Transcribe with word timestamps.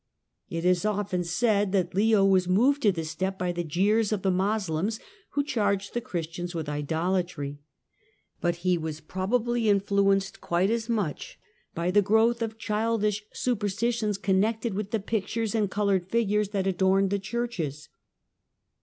It 0.49 0.65
is 0.65 0.83
often 0.83 1.23
said 1.23 1.73
that 1.73 1.93
Leo 1.93 2.25
was 2.25 2.47
moved 2.47 2.81
to 2.81 2.91
this 2.91 3.13
tep 3.13 3.37
by 3.37 3.51
the 3.51 3.63
jeers 3.63 4.11
of 4.11 4.23
the 4.23 4.31
Moslems, 4.31 4.99
who 5.33 5.43
charged 5.43 5.93
the 5.93 6.01
Jhristians 6.01 6.55
with 6.55 6.67
idolatry. 6.67 7.59
But 8.39 8.55
he 8.65 8.79
was 8.79 8.99
probably 8.99 9.69
influenced 9.69 10.41
[iiite 10.41 10.71
as 10.71 10.89
much 10.89 11.37
by 11.75 11.91
the 11.91 12.01
growth 12.01 12.41
of 12.41 12.57
childish 12.57 13.23
superstitions 13.31 14.17
con 14.17 14.41
lected 14.41 14.73
with 14.73 14.89
the 14.89 14.99
pictures 14.99 15.53
and 15.53 15.69
coloured 15.69 16.09
figures 16.09 16.49
that 16.49 16.65
adorned 16.65 17.11
he 17.11 17.19
churches. 17.19 17.87